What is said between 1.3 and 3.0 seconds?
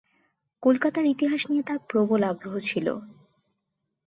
নিয়ে তার প্রবল আগ্রহ ছিল।